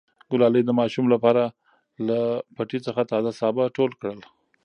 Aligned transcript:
ګلالۍ 0.31 0.61
د 0.65 0.69
ماښام 0.79 1.05
لپاره 1.13 1.43
له 2.07 2.19
پټي 2.55 2.79
څخه 2.85 3.01
تازه 3.11 3.31
سابه 3.39 3.63
ټول 3.77 3.91
کړل. 3.99 4.19